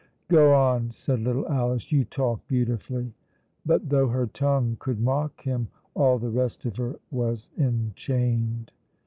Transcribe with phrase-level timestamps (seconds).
[0.29, 3.13] "Go on," said little Alice; "you talk beautifully."
[3.67, 8.71] But though her tongue could mock him, all the rest of her was enchained.